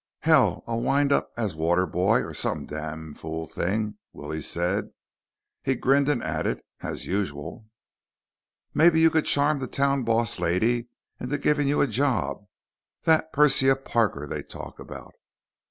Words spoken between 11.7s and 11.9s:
a